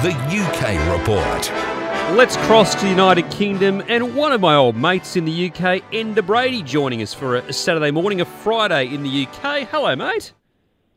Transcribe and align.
The 0.00 0.12
UK 0.12 0.96
Report. 0.96 1.50
Let's 2.16 2.36
cross 2.36 2.72
to 2.76 2.82
the 2.82 2.88
United 2.88 3.28
Kingdom 3.32 3.82
and 3.88 4.14
one 4.14 4.30
of 4.30 4.40
my 4.40 4.54
old 4.54 4.76
mates 4.76 5.16
in 5.16 5.24
the 5.24 5.48
UK, 5.48 5.82
Enda 5.90 6.24
Brady, 6.24 6.62
joining 6.62 7.02
us 7.02 7.12
for 7.12 7.34
a 7.34 7.52
Saturday 7.52 7.90
morning, 7.90 8.20
a 8.20 8.24
Friday 8.24 8.94
in 8.94 9.02
the 9.02 9.26
UK. 9.26 9.66
Hello, 9.66 9.96
mate. 9.96 10.34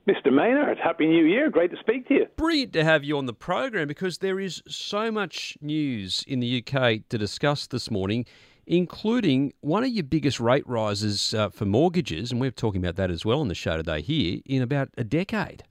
Mr. 0.07 0.31
Maynard, 0.31 0.77
Happy 0.77 1.07
New 1.07 1.25
Year. 1.25 1.49
Great 1.49 1.71
to 1.71 1.77
speak 1.79 2.07
to 2.09 2.13
you. 2.13 2.27
Brilliant 2.35 2.73
to 2.73 2.83
have 2.83 3.03
you 3.03 3.17
on 3.17 3.25
the 3.25 3.33
program 3.33 3.87
because 3.87 4.19
there 4.19 4.39
is 4.39 4.61
so 4.67 5.11
much 5.11 5.57
news 5.61 6.23
in 6.27 6.39
the 6.39 6.63
UK 6.63 6.99
to 7.09 7.17
discuss 7.17 7.65
this 7.65 7.89
morning, 7.89 8.27
including 8.67 9.51
one 9.61 9.83
of 9.83 9.89
your 9.89 10.03
biggest 10.03 10.39
rate 10.39 10.67
rises 10.67 11.33
uh, 11.33 11.49
for 11.49 11.65
mortgages, 11.65 12.31
and 12.31 12.39
we're 12.39 12.51
talking 12.51 12.79
about 12.79 12.97
that 12.97 13.09
as 13.09 13.25
well 13.25 13.39
on 13.39 13.47
the 13.47 13.55
show 13.55 13.77
today 13.77 14.01
here, 14.01 14.41
in 14.45 14.61
about 14.61 14.89
a 14.95 15.03
decade. 15.03 15.63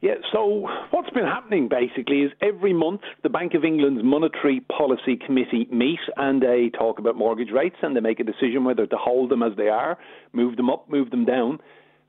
Yeah, 0.00 0.14
so 0.32 0.66
what's 0.92 1.10
been 1.10 1.26
happening 1.26 1.68
basically 1.68 2.22
is 2.22 2.32
every 2.40 2.72
month 2.72 3.02
the 3.22 3.28
Bank 3.28 3.52
of 3.52 3.64
England's 3.64 4.02
Monetary 4.02 4.60
Policy 4.60 5.18
Committee 5.26 5.68
meet 5.70 6.00
and 6.16 6.42
they 6.42 6.70
talk 6.70 6.98
about 6.98 7.16
mortgage 7.16 7.50
rates 7.52 7.76
and 7.82 7.94
they 7.94 8.00
make 8.00 8.18
a 8.18 8.24
decision 8.24 8.64
whether 8.64 8.86
to 8.86 8.96
hold 8.96 9.30
them 9.30 9.42
as 9.42 9.52
they 9.58 9.68
are, 9.68 9.98
move 10.32 10.56
them 10.56 10.70
up, 10.70 10.88
move 10.88 11.10
them 11.10 11.26
down. 11.26 11.58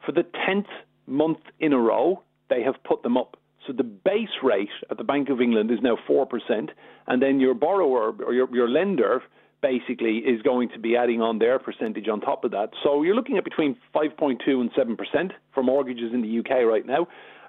For 0.06 0.14
the 0.14 0.24
10th 0.48 0.68
month 1.06 1.40
in 1.60 1.74
a 1.74 1.78
row, 1.78 2.24
they 2.50 2.64
have 2.64 2.76
put 2.86 3.04
them 3.04 3.18
up. 3.18 3.36
So 3.68 3.74
the 3.74 3.84
base 3.84 4.40
rate 4.42 4.70
at 4.90 4.98
the 4.98 5.04
Bank 5.04 5.28
of 5.28 5.42
England 5.42 5.70
is 5.70 5.80
now 5.84 5.98
4%, 6.10 6.70
and 7.08 7.22
then 7.22 7.42
your 7.42 7.54
borrower 7.54 8.12
or 8.26 8.34
your, 8.34 8.54
your 8.56 8.70
lender 8.70 9.22
basically 9.62 10.20
is 10.20 10.42
going 10.42 10.70
to 10.70 10.80
be 10.80 10.96
adding 10.96 11.22
on 11.22 11.40
their 11.40 11.60
percentage 11.60 12.08
on 12.08 12.22
top 12.22 12.46
of 12.46 12.52
that. 12.52 12.70
So 12.84 13.04
you're 13.04 13.16
looking 13.16 13.38
at 13.38 13.44
between 13.44 13.76
5.2 13.94 14.40
and 14.48 14.72
7% 14.74 15.32
for 15.54 15.62
mortgages 15.62 16.14
in 16.14 16.22
the 16.22 16.40
UK 16.40 16.66
right 16.66 16.86
now. 16.86 17.08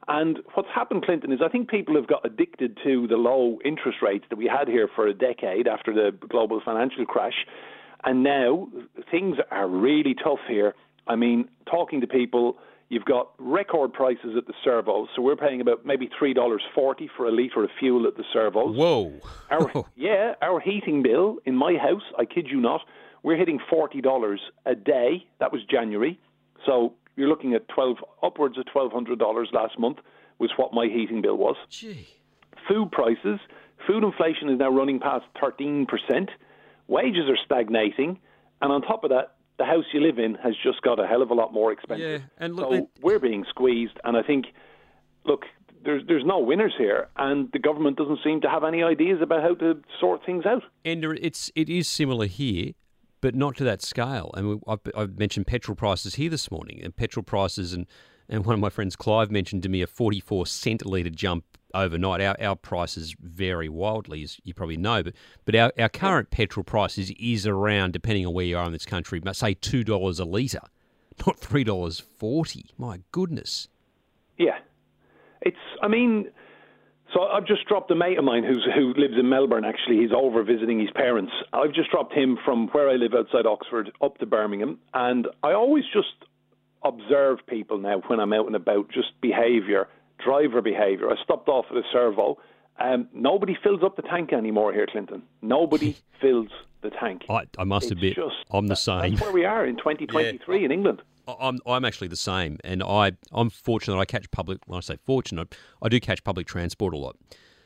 And 0.09 0.41
what's 0.55 0.69
happened, 0.74 1.05
Clinton, 1.05 1.33
is 1.33 1.41
I 1.45 1.48
think 1.48 1.70
people 1.70 1.95
have 1.95 2.06
got 2.06 2.24
addicted 2.24 2.79
to 2.84 3.06
the 3.06 3.16
low 3.16 3.59
interest 3.65 3.98
rates 4.02 4.25
that 4.30 4.36
we 4.36 4.47
had 4.47 4.67
here 4.69 4.89
for 4.94 5.06
a 5.06 5.14
decade 5.14 5.69
after 5.69 5.94
the 5.94 6.17
global 6.28 6.61
financial 6.64 7.06
crash. 7.06 7.47
And 8.05 8.25
now 8.25 8.69
things 9.11 9.36
are 9.50 9.69
really 9.69 10.14
tough 10.14 10.41
here. 10.48 10.75
I 11.06 11.14
mean, 11.14 11.48
talking 11.70 12.00
to 12.00 12.06
people, 12.09 12.59
you've 12.89 13.05
got 13.05 13.31
record 13.39 13.92
prices 13.92 14.34
at 14.36 14.47
the 14.47 14.55
servos. 14.64 15.09
So 15.14 15.22
we're 15.22 15.36
paying 15.36 15.61
about 15.61 15.86
maybe 15.86 16.09
$3.40 16.20 16.59
for 17.16 17.28
a 17.28 17.31
litre 17.31 17.62
of 17.62 17.70
fuel 17.78 18.06
at 18.09 18.16
the 18.16 18.25
servos. 18.33 18.77
Whoa. 18.77 19.12
Our, 19.50 19.84
yeah, 19.94 20.34
our 20.42 20.59
heating 20.59 21.03
bill 21.03 21.39
in 21.47 21.55
my 21.55 21.75
house, 21.75 22.03
I 22.19 22.25
kid 22.25 22.48
you 22.50 22.61
not, 22.61 22.81
we're 23.22 23.37
hitting 23.37 23.61
$40 23.72 24.37
a 24.66 24.75
day. 24.75 25.27
That 25.39 25.53
was 25.53 25.62
January. 25.64 26.19
So 26.66 26.94
you're 27.16 27.28
looking 27.28 27.55
at 27.55 27.68
12 27.68 27.96
upwards 28.22 28.56
of 28.58 28.64
$1,200 28.74 29.52
last 29.52 29.78
month 29.78 29.98
was 30.38 30.50
what 30.56 30.72
my 30.72 30.86
heating 30.86 31.22
bill 31.22 31.36
was. 31.36 31.56
Gee. 31.69 32.06
Food 32.69 32.91
prices, 32.92 33.38
food 33.86 34.04
inflation 34.04 34.48
is 34.48 34.58
now 34.58 34.70
running 34.70 34.98
past 35.00 35.24
13%. 35.42 35.86
Wages 36.88 37.28
are 37.28 37.38
stagnating. 37.44 38.19
And 38.60 38.72
on 38.72 38.82
top 38.82 39.04
of 39.04 39.10
that, 39.10 39.34
the 39.58 39.64
house 39.64 39.84
you 39.92 40.00
live 40.00 40.19
in 40.19 40.34
has 40.36 40.54
just 40.62 40.82
got 40.82 40.98
a 40.98 41.06
hell 41.06 41.22
of 41.22 41.30
a 41.30 41.34
lot 41.34 41.52
more 41.52 41.72
expensive. 41.72 42.08
Yeah, 42.08 42.19
and 42.38 42.56
look, 42.56 42.66
so 42.70 42.72
it- 42.74 42.88
we're 43.00 43.19
being 43.19 43.44
squeezed. 43.48 43.98
And 44.04 44.16
I 44.16 44.22
think, 44.22 44.47
look, 45.24 45.44
there's 45.84 46.02
there's 46.06 46.24
no 46.24 46.38
winners 46.38 46.74
here, 46.78 47.08
and 47.16 47.50
the 47.52 47.58
government 47.58 47.97
doesn't 47.97 48.20
seem 48.24 48.41
to 48.42 48.48
have 48.48 48.62
any 48.64 48.82
ideas 48.84 49.20
about 49.20 49.42
how 49.42 49.54
to 49.56 49.82
sort 50.00 50.24
things 50.24 50.47
out. 50.47 50.62
Enda, 50.84 51.19
it's 51.20 51.50
it 51.56 51.69
is 51.69 51.88
similar 51.88 52.26
here, 52.26 52.72
but 53.23 53.34
not 53.34 53.56
to 53.56 53.65
that 53.65 53.81
scale. 53.81 54.31
And 54.37 54.48
we, 54.48 54.59
I've, 54.69 54.81
I've 54.95 55.19
mentioned 55.19 55.47
petrol 55.47 55.75
prices 55.75 56.17
here 56.17 56.28
this 56.28 56.51
morning, 56.51 56.81
and 56.84 56.95
petrol 56.95 57.25
prices, 57.25 57.73
and 57.73 57.87
and 58.28 58.45
one 58.45 58.55
of 58.55 58.61
my 58.61 58.69
friends 58.69 58.97
Clive 58.97 59.31
mentioned 59.31 59.62
to 59.62 59.70
me 59.70 59.81
a 59.81 59.87
forty-four 59.87 60.47
cent 60.47 60.83
a 60.83 60.89
litre 60.89 61.09
jump 61.09 61.45
overnight. 61.73 62.20
Our 62.20 62.37
our 62.39 62.56
prices 62.56 63.17
vary 63.19 63.70
wildly, 63.70 64.23
as 64.23 64.39
you 64.45 64.53
probably 64.53 64.77
know, 64.77 65.03
but 65.03 65.15
but 65.47 65.55
our, 65.55 65.73
our 65.78 65.89
current 65.89 66.31
petrol 66.31 66.65
price 66.65 66.98
is, 66.98 67.11
is 67.19 67.47
around, 67.47 67.93
depending 67.93 68.27
on 68.27 68.34
where 68.34 68.44
you 68.44 68.59
are 68.59 68.66
in 68.66 68.72
this 68.72 68.84
country, 68.84 69.22
say 69.32 69.55
two 69.55 69.82
dollars 69.84 70.21
a 70.21 70.25
litre, 70.25 70.69
not 71.27 71.38
three 71.38 71.65
dollars 71.65 72.00
forty. 72.00 72.66
My 72.77 73.00
goodness. 73.11 73.69
Yeah, 74.38 74.59
it's. 75.43 75.56
I 75.82 75.88
mean, 75.88 76.31
so 77.15 77.23
I've 77.25 77.47
just 77.47 77.67
dropped 77.67 77.91
a 77.91 77.95
mate 77.95 78.19
of 78.19 78.25
mine 78.25 78.45
who's 78.45 78.67
who 78.75 78.93
lives 78.95 79.15
in 79.19 79.28
Melbourne. 79.28 79.65
Actually, 79.65 79.99
he's 79.99 80.12
over 80.15 80.43
visiting 80.43 80.81
his 80.81 80.91
parents. 80.95 81.33
I've 81.53 81.73
just 81.73 81.91
dropped 81.91 82.12
him 82.15 82.39
from 82.45 82.69
where 82.69 82.89
I 82.89 82.95
live 82.95 83.15
outside 83.15 83.47
Oxford 83.47 83.91
up 84.03 84.19
to 84.19 84.27
Birmingham, 84.27 84.78
and 84.95 85.27
I 85.43 85.53
always 85.53 85.84
just 85.93 86.15
observe 86.84 87.39
people 87.47 87.78
now 87.78 88.03
when 88.09 88.19
I'm 88.21 88.33
out 88.33 88.47
and 88.47 88.56
about, 88.56 88.91
just 88.91 89.09
behaviour, 89.21 89.89
driver 90.25 90.61
behaviour. 90.62 91.11
I 91.11 91.23
stopped 91.23 91.49
off 91.49 91.67
at 91.71 91.77
a 91.77 91.83
servo. 91.93 92.39
Um, 92.81 93.09
nobody 93.12 93.56
fills 93.62 93.83
up 93.84 93.97
the 93.97 94.03
tank 94.03 94.33
anymore 94.33 94.73
here, 94.73 94.87
Clinton. 94.91 95.23
Nobody 95.43 95.97
fills 96.21 96.49
the 96.81 96.91
tank. 96.91 97.23
I, 97.29 97.43
I 97.59 97.65
must 97.65 97.84
It's 97.84 97.93
admit, 97.93 98.15
just- 98.17 98.34
I'm 98.50 98.67
the 98.67 98.75
same. 98.75 99.11
That's 99.12 99.23
where 99.23 99.33
we 99.33 99.44
are 99.44 99.65
in 99.67 99.77
2023 99.77 100.65
in 100.65 100.73
England. 100.73 101.03
I'm 101.27 101.59
I'm 101.66 101.84
actually 101.84 102.09
the 102.09 102.16
same, 102.16 102.59
and 102.65 102.83
I 102.83 103.12
I'm 103.33 103.50
fortunate. 103.50 103.99
I 103.99 104.05
catch 104.05 104.31
public. 104.31 104.59
When 104.66 104.77
I 104.77 104.81
say 104.81 104.97
fortunate, 105.05 105.55
I 105.81 105.88
do 105.88 106.00
catch 106.00 106.25
public 106.25 106.47
transport 106.47 106.94
a 106.94 106.99
lot, 106.99 107.16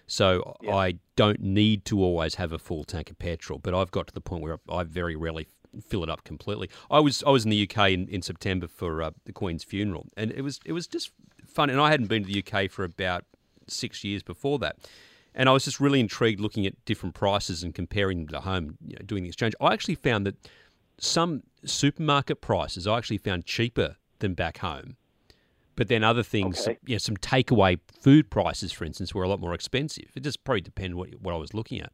so 0.07 0.57
I 0.71 0.99
don't 1.17 1.41
need 1.41 1.85
to 1.87 2.03
always 2.03 2.37
have 2.37 2.53
a 2.53 2.59
full 2.59 2.85
tank 2.85 3.11
of 3.11 3.19
petrol. 3.19 3.59
But 3.59 3.75
I've 3.75 3.91
got 3.91 4.07
to 4.09 4.15
the 4.15 4.21
point 4.21 4.43
where 4.43 4.59
I 4.69 4.83
very 4.83 5.17
rarely 5.17 5.49
fill 5.85 6.03
it 6.03 6.11
up 6.11 6.25
completely. 6.25 6.71
I 6.91 7.01
was 7.01 7.23
I 7.27 7.31
was 7.31 7.45
in 7.45 7.51
the 7.51 7.69
UK 7.69 7.91
in, 7.91 8.09
in 8.09 8.23
September 8.23 8.69
for 8.69 9.03
uh, 9.03 9.11
the 9.25 9.33
Queen's 9.33 9.65
funeral, 9.65 10.07
and 10.17 10.31
it 10.33 10.43
was 10.43 10.61
it 10.65 10.73
was 10.73 10.87
just 10.87 11.11
fun. 11.47 11.71
And 11.71 11.81
I 11.81 11.91
hadn't 11.91 12.09
been 12.09 12.25
to 12.25 12.33
the 12.33 12.45
UK 12.45 12.71
for 12.71 12.85
about 12.85 13.25
six 13.67 14.05
years 14.05 14.23
before 14.23 14.59
that. 14.61 14.77
And 15.35 15.51
I 15.51 15.53
was 15.53 15.67
just 15.67 15.81
really 15.81 16.01
intrigued 16.01 16.41
looking 16.41 16.67
at 16.67 16.83
different 16.87 17.15
prices 17.15 17.63
and 17.63 17.75
comparing 17.75 18.19
them 18.21 18.29
to 18.29 18.41
home, 18.41 18.79
you 18.87 18.97
know, 18.97 19.05
doing 19.05 19.23
the 19.23 19.29
exchange. 19.29 19.55
I 19.61 19.75
actually 19.75 19.97
found 19.97 20.27
that 20.27 20.35
some 20.99 21.43
supermarket 21.69 22.41
prices 22.41 22.87
I 22.87 22.99
actually 22.99 23.19
found 23.19 23.45
cheaper 23.45 23.97
than 24.19 24.35
back 24.35 24.59
home. 24.59 24.97
But 25.75 25.89
then 25.89 26.03
other 26.03 26.23
things, 26.23 26.67
Okay. 26.67 26.79
you 26.87 26.95
know, 26.95 26.99
some 26.99 27.19
takeaway 27.19 27.79
food 28.01 28.31
prices, 28.31 28.73
for 28.73 28.85
instance, 28.85 29.15
were 29.15 29.23
a 29.25 29.29
lot 29.29 29.41
more 29.41 29.53
expensive. 29.53 30.07
It 30.17 30.23
just 30.23 30.43
probably 30.43 30.63
depended 30.63 30.95
what 30.95 31.11
what 31.21 31.35
I 31.35 31.37
was 31.37 31.53
looking 31.53 31.81
at. 31.81 31.93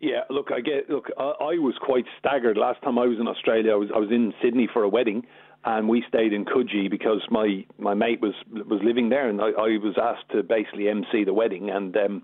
Yeah, 0.00 0.24
look, 0.30 0.50
I 0.52 0.60
get. 0.60 0.88
Look, 0.88 1.10
I, 1.18 1.22
I 1.22 1.58
was 1.58 1.74
quite 1.80 2.04
staggered 2.18 2.56
last 2.56 2.80
time 2.82 2.98
I 2.98 3.06
was 3.06 3.18
in 3.18 3.28
Australia. 3.28 3.72
I 3.72 3.76
was 3.76 3.88
I 3.94 3.98
was 3.98 4.10
in 4.10 4.32
Sydney 4.42 4.66
for 4.72 4.82
a 4.82 4.88
wedding, 4.88 5.26
and 5.64 5.88
we 5.88 6.04
stayed 6.08 6.32
in 6.32 6.44
Coogee 6.46 6.90
because 6.90 7.22
my 7.30 7.66
my 7.78 7.92
mate 7.94 8.20
was 8.22 8.34
was 8.50 8.80
living 8.82 9.10
there, 9.10 9.28
and 9.28 9.40
I, 9.42 9.48
I 9.50 9.76
was 9.78 9.96
asked 10.02 10.30
to 10.32 10.42
basically 10.42 10.88
MC 10.88 11.24
the 11.24 11.34
wedding, 11.34 11.68
and 11.70 11.94
um, 11.98 12.22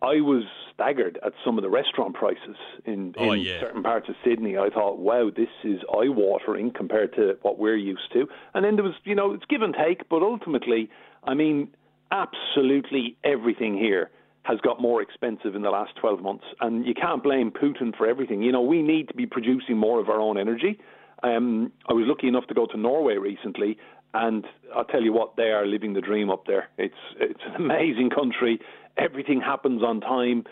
I 0.00 0.20
was 0.20 0.44
staggered 0.72 1.18
at 1.24 1.32
some 1.44 1.58
of 1.58 1.62
the 1.62 1.70
restaurant 1.70 2.14
prices 2.14 2.56
in, 2.84 3.14
Oh, 3.18 3.32
in 3.32 3.40
yeah. 3.40 3.60
certain 3.60 3.82
parts 3.82 4.08
of 4.08 4.14
Sydney. 4.24 4.56
I 4.56 4.70
thought, 4.70 4.98
wow, 4.98 5.30
this 5.34 5.48
is 5.64 5.80
eye 5.92 6.08
watering 6.08 6.70
compared 6.70 7.14
to 7.16 7.36
what 7.42 7.58
we're 7.58 7.76
used 7.76 8.12
to. 8.12 8.28
And 8.54 8.64
then 8.64 8.76
there 8.76 8.84
was, 8.84 8.94
you 9.04 9.14
know, 9.16 9.32
it's 9.32 9.44
give 9.46 9.62
and 9.62 9.74
take, 9.74 10.08
but 10.08 10.22
ultimately, 10.22 10.88
I 11.24 11.34
mean, 11.34 11.68
absolutely 12.12 13.16
everything 13.24 13.76
here 13.76 14.10
has 14.42 14.58
got 14.60 14.80
more 14.80 15.02
expensive 15.02 15.54
in 15.54 15.62
the 15.62 15.70
last 15.70 15.94
12 16.00 16.22
months. 16.22 16.44
And 16.60 16.86
you 16.86 16.94
can't 16.94 17.22
blame 17.22 17.50
Putin 17.50 17.94
for 17.96 18.06
everything. 18.06 18.42
You 18.42 18.52
know, 18.52 18.62
we 18.62 18.82
need 18.82 19.08
to 19.08 19.14
be 19.14 19.26
producing 19.26 19.76
more 19.76 20.00
of 20.00 20.08
our 20.08 20.20
own 20.20 20.38
energy. 20.38 20.78
Um, 21.22 21.72
I 21.88 21.92
was 21.92 22.04
lucky 22.06 22.28
enough 22.28 22.46
to 22.48 22.54
go 22.54 22.66
to 22.66 22.76
Norway 22.76 23.16
recently, 23.16 23.76
and 24.14 24.44
I'll 24.74 24.84
tell 24.84 25.02
you 25.02 25.12
what, 25.12 25.36
they 25.36 25.50
are 25.50 25.66
living 25.66 25.92
the 25.92 26.00
dream 26.00 26.30
up 26.30 26.46
there. 26.46 26.68
It's 26.78 26.94
it's 27.20 27.40
an 27.46 27.56
amazing 27.62 28.10
country. 28.10 28.60
Everything 28.96 29.40
happens 29.40 29.82
on 29.82 30.00
time. 30.00 30.44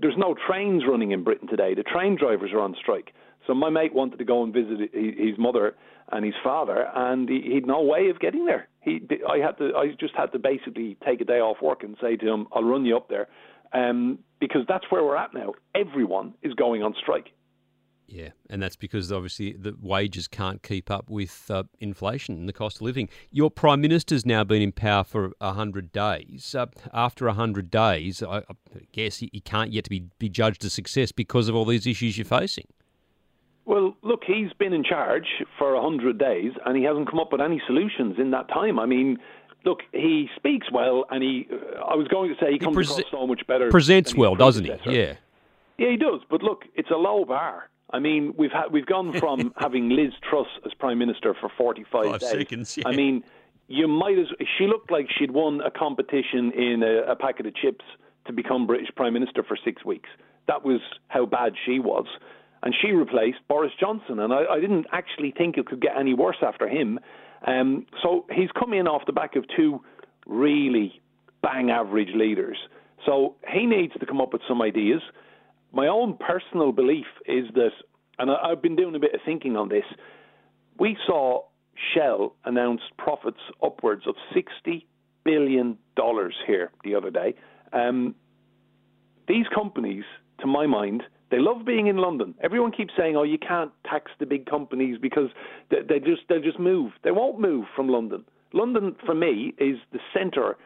There's 0.00 0.16
no 0.16 0.34
trains 0.46 0.84
running 0.88 1.10
in 1.12 1.24
Britain 1.24 1.48
today. 1.48 1.74
The 1.74 1.82
train 1.82 2.16
drivers 2.16 2.50
are 2.52 2.60
on 2.60 2.76
strike. 2.80 3.12
So 3.46 3.54
my 3.54 3.70
mate 3.70 3.94
wanted 3.94 4.18
to 4.18 4.24
go 4.24 4.42
and 4.44 4.52
visit 4.52 4.90
his 4.92 5.38
mother 5.38 5.74
and 6.12 6.24
his 6.24 6.34
father, 6.42 6.88
and 6.94 7.28
he, 7.28 7.40
he'd 7.52 7.66
no 7.66 7.82
way 7.82 8.08
of 8.10 8.20
getting 8.20 8.46
there. 8.46 8.68
He, 8.80 9.00
I 9.28 9.38
had 9.38 9.58
to, 9.58 9.72
I 9.76 9.88
just 9.98 10.14
had 10.14 10.32
to 10.32 10.38
basically 10.38 10.96
take 11.04 11.20
a 11.20 11.24
day 11.24 11.40
off 11.40 11.56
work 11.62 11.82
and 11.82 11.96
say 12.00 12.16
to 12.16 12.28
him, 12.28 12.46
"I'll 12.52 12.64
run 12.64 12.84
you 12.84 12.96
up 12.96 13.08
there," 13.08 13.28
um, 13.72 14.18
because 14.40 14.62
that's 14.68 14.84
where 14.90 15.02
we're 15.02 15.16
at 15.16 15.34
now. 15.34 15.54
Everyone 15.74 16.34
is 16.42 16.52
going 16.54 16.82
on 16.82 16.94
strike. 17.00 17.30
Yeah, 18.10 18.30
and 18.48 18.60
that's 18.60 18.74
because 18.74 19.12
obviously 19.12 19.52
the 19.52 19.76
wages 19.80 20.26
can't 20.26 20.62
keep 20.64 20.90
up 20.90 21.08
with 21.08 21.48
uh, 21.48 21.62
inflation 21.78 22.34
and 22.34 22.48
the 22.48 22.52
cost 22.52 22.78
of 22.78 22.82
living. 22.82 23.08
Your 23.30 23.52
prime 23.52 23.80
minister's 23.80 24.26
now 24.26 24.42
been 24.42 24.60
in 24.60 24.72
power 24.72 25.04
for 25.04 25.32
hundred 25.40 25.92
days. 25.92 26.54
Uh, 26.54 26.66
after 26.92 27.28
hundred 27.28 27.70
days, 27.70 28.20
I, 28.20 28.38
I 28.38 28.42
guess 28.90 29.18
he, 29.18 29.30
he 29.32 29.40
can't 29.40 29.72
yet 29.72 29.84
to 29.84 29.90
be, 29.90 30.06
be 30.18 30.28
judged 30.28 30.64
a 30.64 30.70
success 30.70 31.12
because 31.12 31.48
of 31.48 31.54
all 31.54 31.64
these 31.64 31.86
issues 31.86 32.18
you're 32.18 32.24
facing. 32.24 32.66
Well, 33.64 33.96
look, 34.02 34.22
he's 34.26 34.52
been 34.58 34.72
in 34.72 34.82
charge 34.82 35.28
for 35.56 35.74
a 35.74 35.80
hundred 35.80 36.18
days, 36.18 36.50
and 36.66 36.76
he 36.76 36.82
hasn't 36.82 37.08
come 37.08 37.20
up 37.20 37.30
with 37.30 37.40
any 37.40 37.62
solutions 37.64 38.16
in 38.18 38.32
that 38.32 38.48
time. 38.48 38.80
I 38.80 38.86
mean, 38.86 39.18
look, 39.64 39.82
he 39.92 40.28
speaks 40.34 40.66
well, 40.72 41.04
and 41.10 41.22
he. 41.22 41.46
Uh, 41.48 41.78
I 41.84 41.94
was 41.94 42.08
going 42.08 42.34
to 42.34 42.44
say 42.44 42.50
he 42.50 42.58
comes 42.58 42.76
prese- 42.76 42.90
across 42.90 43.10
so 43.12 43.26
much 43.28 43.46
better. 43.46 43.70
Presents 43.70 44.16
well, 44.16 44.34
doesn't 44.34 44.64
he? 44.64 44.72
Yeah. 44.86 45.14
Yeah, 45.78 45.90
he 45.92 45.96
does. 45.96 46.20
But 46.28 46.42
look, 46.42 46.64
it's 46.74 46.90
a 46.90 46.96
low 46.96 47.24
bar. 47.24 47.70
I 47.92 47.98
mean, 47.98 48.34
we've 48.36 48.52
had 48.52 48.72
we've 48.72 48.86
gone 48.86 49.12
from 49.18 49.52
having 49.58 49.88
Liz 49.88 50.12
Truss 50.28 50.46
as 50.64 50.72
prime 50.74 50.98
minister 50.98 51.34
for 51.40 51.50
forty 51.56 51.84
five 51.90 52.06
Five 52.06 52.20
days. 52.20 52.30
seconds, 52.30 52.76
yeah. 52.76 52.86
I 52.86 52.94
mean, 52.94 53.24
you 53.68 53.88
might 53.88 54.18
as 54.18 54.26
she 54.58 54.66
looked 54.66 54.90
like 54.90 55.06
she'd 55.16 55.30
won 55.30 55.60
a 55.60 55.70
competition 55.70 56.52
in 56.52 56.82
a, 56.82 57.12
a 57.12 57.16
packet 57.16 57.46
of 57.46 57.54
chips 57.54 57.84
to 58.26 58.32
become 58.32 58.66
British 58.66 58.88
Prime 58.96 59.12
Minister 59.14 59.42
for 59.42 59.56
six 59.64 59.84
weeks. 59.84 60.08
That 60.46 60.64
was 60.64 60.80
how 61.08 61.26
bad 61.26 61.54
she 61.64 61.78
was. 61.78 62.06
And 62.62 62.74
she 62.80 62.92
replaced 62.92 63.38
Boris 63.48 63.72
Johnson. 63.78 64.18
And 64.18 64.32
I, 64.32 64.44
I 64.44 64.60
didn't 64.60 64.86
actually 64.92 65.30
think 65.30 65.56
it 65.56 65.66
could 65.66 65.80
get 65.80 65.96
any 65.98 66.12
worse 66.12 66.36
after 66.42 66.68
him. 66.68 66.98
Um, 67.46 67.86
so 68.02 68.26
he's 68.30 68.50
come 68.58 68.74
in 68.74 68.86
off 68.86 69.02
the 69.06 69.12
back 69.12 69.34
of 69.36 69.44
two 69.56 69.80
really 70.26 71.00
bang 71.42 71.70
average 71.70 72.10
leaders. 72.14 72.58
So 73.06 73.36
he 73.50 73.64
needs 73.64 73.94
to 73.98 74.04
come 74.04 74.20
up 74.20 74.32
with 74.32 74.42
some 74.46 74.60
ideas. 74.60 75.00
My 75.72 75.86
own 75.86 76.16
personal 76.18 76.72
belief 76.72 77.06
is 77.26 77.46
that, 77.54 77.70
and 78.18 78.30
I've 78.30 78.62
been 78.62 78.76
doing 78.76 78.94
a 78.94 78.98
bit 78.98 79.14
of 79.14 79.20
thinking 79.24 79.56
on 79.56 79.68
this, 79.68 79.84
we 80.78 80.96
saw 81.06 81.42
Shell 81.94 82.34
announce 82.44 82.80
profits 82.98 83.40
upwards 83.62 84.02
of 84.06 84.14
$60 84.34 84.84
billion 85.24 85.78
here 86.46 86.70
the 86.84 86.94
other 86.94 87.10
day. 87.10 87.34
Um, 87.72 88.14
these 89.28 89.46
companies, 89.54 90.04
to 90.40 90.46
my 90.46 90.66
mind, 90.66 91.02
they 91.30 91.38
love 91.38 91.64
being 91.64 91.86
in 91.86 91.98
London. 91.98 92.34
Everyone 92.42 92.72
keeps 92.72 92.92
saying, 92.98 93.16
"Oh, 93.16 93.22
you 93.22 93.38
can't 93.38 93.70
tax 93.88 94.10
the 94.18 94.26
big 94.26 94.46
companies 94.46 94.98
because 95.00 95.30
they, 95.70 95.78
they 95.88 95.98
just 96.00 96.22
they 96.28 96.40
just 96.40 96.58
move. 96.58 96.92
They 97.04 97.12
won't 97.12 97.40
move 97.40 97.66
from 97.76 97.88
London. 97.88 98.24
London, 98.52 98.96
for 99.06 99.14
me, 99.14 99.54
is 99.58 99.76
the 99.92 100.00
centre 100.12 100.56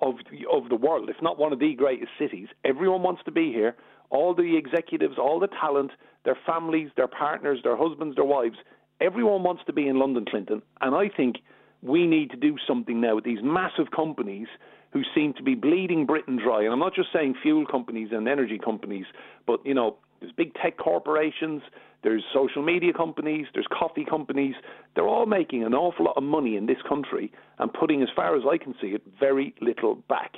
of 0.00 0.14
of 0.50 0.70
the 0.70 0.76
world, 0.76 1.10
if 1.10 1.16
not 1.20 1.38
one 1.38 1.52
of 1.52 1.58
the 1.58 1.74
greatest 1.74 2.12
cities. 2.18 2.48
Everyone 2.64 3.02
wants 3.02 3.22
to 3.26 3.30
be 3.30 3.52
here. 3.52 3.76
All 4.10 4.34
the 4.34 4.56
executives, 4.56 5.14
all 5.18 5.40
the 5.40 5.48
talent, 5.48 5.92
their 6.24 6.38
families, 6.46 6.90
their 6.96 7.08
partners, 7.08 7.60
their 7.62 7.76
husbands, 7.76 8.16
their 8.16 8.24
wives. 8.24 8.56
Everyone 9.00 9.42
wants 9.42 9.62
to 9.66 9.72
be 9.72 9.88
in 9.88 9.98
London, 9.98 10.24
Clinton. 10.28 10.62
And 10.80 10.94
I 10.94 11.08
think 11.08 11.36
we 11.82 12.06
need 12.06 12.30
to 12.30 12.36
do 12.36 12.56
something 12.66 13.00
now 13.00 13.14
with 13.14 13.24
these 13.24 13.38
massive 13.42 13.90
companies 13.94 14.48
who 14.92 15.02
seem 15.14 15.32
to 15.34 15.42
be 15.42 15.54
bleeding 15.54 16.04
Britain 16.04 16.36
dry. 16.36 16.62
And 16.62 16.72
I'm 16.72 16.78
not 16.80 16.94
just 16.94 17.08
saying 17.12 17.36
fuel 17.42 17.64
companies 17.64 18.08
and 18.12 18.28
energy 18.28 18.58
companies, 18.62 19.06
but 19.46 19.64
you 19.64 19.72
know, 19.72 19.96
there's 20.20 20.32
big 20.32 20.52
tech 20.54 20.76
corporations, 20.76 21.62
there's 22.02 22.22
social 22.32 22.62
media 22.62 22.92
companies, 22.92 23.46
there's 23.54 23.66
coffee 23.66 24.04
companies. 24.04 24.54
They're 24.94 25.08
all 25.08 25.26
making 25.26 25.64
an 25.64 25.74
awful 25.74 26.06
lot 26.06 26.16
of 26.16 26.22
money 26.22 26.56
in 26.56 26.66
this 26.66 26.78
country 26.88 27.32
and 27.58 27.72
putting, 27.72 28.02
as 28.02 28.08
far 28.14 28.36
as 28.36 28.42
I 28.50 28.58
can 28.58 28.74
see 28.80 28.88
it, 28.88 29.02
very 29.18 29.54
little 29.60 29.94
back. 29.94 30.34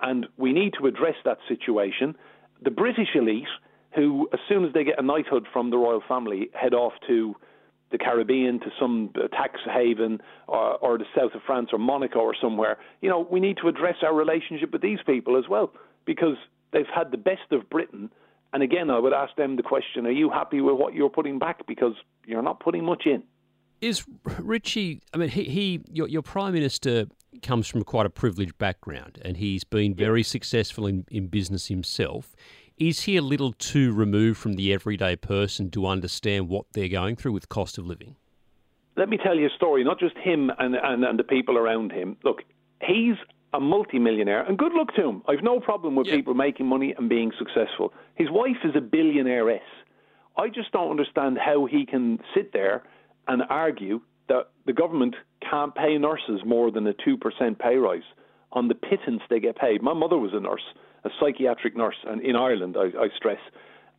And 0.00 0.26
we 0.36 0.52
need 0.52 0.74
to 0.78 0.86
address 0.86 1.16
that 1.24 1.38
situation. 1.48 2.14
The 2.62 2.70
British 2.70 3.08
elite, 3.14 3.44
who, 3.94 4.28
as 4.32 4.40
soon 4.48 4.64
as 4.64 4.72
they 4.72 4.84
get 4.84 4.98
a 4.98 5.02
knighthood 5.02 5.46
from 5.52 5.70
the 5.70 5.76
royal 5.76 6.02
family, 6.06 6.50
head 6.52 6.74
off 6.74 6.92
to 7.06 7.34
the 7.90 7.98
Caribbean 7.98 8.60
to 8.60 8.66
some 8.78 9.10
uh, 9.16 9.28
tax 9.28 9.60
haven 9.64 10.20
or, 10.46 10.76
or 10.76 10.98
the 10.98 11.06
south 11.16 11.34
of 11.34 11.40
France 11.46 11.70
or 11.72 11.78
Monaco 11.78 12.18
or 12.20 12.34
somewhere. 12.40 12.78
You 13.00 13.08
know, 13.08 13.26
we 13.30 13.40
need 13.40 13.56
to 13.62 13.68
address 13.68 13.96
our 14.02 14.14
relationship 14.14 14.72
with 14.72 14.82
these 14.82 14.98
people 15.06 15.38
as 15.38 15.44
well 15.48 15.72
because 16.04 16.36
they've 16.72 16.86
had 16.94 17.10
the 17.10 17.16
best 17.16 17.50
of 17.50 17.68
Britain. 17.70 18.10
And 18.52 18.62
again, 18.62 18.90
I 18.90 18.98
would 18.98 19.12
ask 19.12 19.34
them 19.36 19.56
the 19.56 19.62
question: 19.62 20.06
Are 20.06 20.10
you 20.10 20.30
happy 20.30 20.60
with 20.60 20.76
what 20.76 20.94
you're 20.94 21.10
putting 21.10 21.38
back? 21.38 21.66
Because 21.66 21.94
you're 22.26 22.42
not 22.42 22.60
putting 22.60 22.84
much 22.84 23.04
in. 23.06 23.22
Is 23.80 24.04
Rishi? 24.38 25.00
I 25.14 25.18
mean, 25.18 25.28
he, 25.28 25.44
he 25.44 25.80
your, 25.92 26.08
your 26.08 26.22
prime 26.22 26.52
minister 26.52 27.06
comes 27.42 27.66
from 27.66 27.82
quite 27.84 28.06
a 28.06 28.10
privileged 28.10 28.58
background, 28.58 29.18
and 29.24 29.36
he's 29.36 29.64
been 29.64 29.94
very 29.94 30.22
successful 30.22 30.86
in, 30.86 31.04
in 31.10 31.26
business 31.26 31.66
himself. 31.68 32.34
Is 32.78 33.02
he 33.02 33.16
a 33.16 33.22
little 33.22 33.52
too 33.52 33.92
removed 33.92 34.38
from 34.38 34.54
the 34.54 34.72
everyday 34.72 35.16
person 35.16 35.70
to 35.72 35.86
understand 35.86 36.48
what 36.48 36.66
they're 36.72 36.88
going 36.88 37.16
through 37.16 37.32
with 37.32 37.48
cost 37.48 37.76
of 37.78 37.86
living? 37.86 38.16
Let 38.96 39.08
me 39.08 39.16
tell 39.16 39.36
you 39.36 39.46
a 39.46 39.50
story, 39.56 39.84
not 39.84 39.98
just 39.98 40.16
him 40.16 40.50
and, 40.58 40.74
and, 40.74 41.04
and 41.04 41.18
the 41.18 41.24
people 41.24 41.56
around 41.58 41.92
him. 41.92 42.16
Look, 42.24 42.42
he's 42.82 43.16
a 43.52 43.60
multimillionaire, 43.60 44.42
and 44.42 44.58
good 44.58 44.72
luck 44.74 44.94
to 44.96 45.08
him. 45.08 45.22
I've 45.26 45.42
no 45.42 45.58
problem 45.58 45.96
with 45.96 46.06
people 46.08 46.34
making 46.34 46.66
money 46.66 46.94
and 46.96 47.08
being 47.08 47.32
successful. 47.38 47.92
His 48.14 48.28
wife 48.30 48.58
is 48.64 48.72
a 48.76 48.80
billionairess. 48.80 49.62
I 50.36 50.48
just 50.48 50.70
don't 50.72 50.90
understand 50.90 51.38
how 51.38 51.66
he 51.66 51.86
can 51.86 52.18
sit 52.34 52.52
there 52.52 52.84
and 53.26 53.42
argue 53.48 54.00
that 54.28 54.50
the 54.66 54.72
government 54.72 55.16
can't 55.50 55.74
pay 55.74 55.96
nurses 55.98 56.40
more 56.44 56.70
than 56.70 56.86
a 56.86 56.94
2% 56.94 57.58
pay 57.58 57.76
rise 57.76 58.02
on 58.52 58.68
the 58.68 58.74
pittance 58.74 59.22
they 59.28 59.40
get 59.40 59.56
paid. 59.56 59.82
My 59.82 59.94
mother 59.94 60.18
was 60.18 60.32
a 60.32 60.40
nurse 60.40 60.62
a 61.04 61.10
psychiatric 61.20 61.76
nurse, 61.76 61.96
and 62.06 62.20
in 62.22 62.36
Ireland, 62.36 62.76
I, 62.78 62.86
I 62.98 63.08
stress, 63.16 63.38